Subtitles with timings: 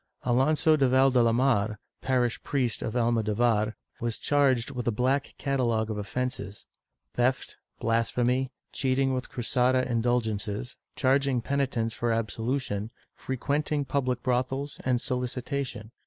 [0.23, 5.97] Alonso de Valdelamar, parish priest of Almo dovar, was charged with a black catalogue of
[5.99, 6.65] offences—
[7.15, 15.91] theft, blasphemy, cheating with Cruzada indulgences, charging penitents for absolution, frequenting public brothels and soHcitation.